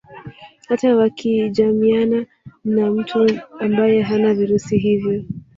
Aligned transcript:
Hata 0.67 0.95
wakijamiana 0.95 2.25
na 2.65 2.91
mtu 2.91 3.41
ambaye 3.59 4.01
hana 4.01 4.33
virusi 4.33 4.77
hivyo 4.77 5.23